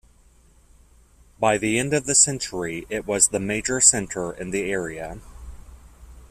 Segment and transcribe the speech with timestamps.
[1.39, 5.19] By the end of the century it was the major centre in the area.